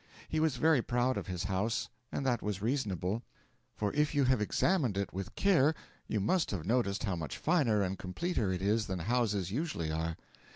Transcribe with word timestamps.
He 0.27 0.39
was 0.39 0.55
very 0.55 0.81
proud 0.81 1.15
of 1.15 1.27
his 1.27 1.43
house, 1.43 1.87
and 2.11 2.25
that 2.25 2.41
was 2.41 2.59
reasonable, 2.59 3.21
for 3.75 3.93
if 3.93 4.15
you 4.15 4.23
have 4.23 4.41
examined 4.41 4.97
it 4.97 5.13
with 5.13 5.35
care 5.35 5.75
you 6.07 6.19
must 6.19 6.49
have 6.49 6.65
noticed 6.65 7.03
how 7.03 7.15
much 7.15 7.37
finer 7.37 7.83
and 7.83 7.99
completer 7.99 8.51
it 8.51 8.63
is 8.63 8.87
than 8.87 8.97
houses 8.97 9.51
usually 9.51 9.91
are. 9.91 10.17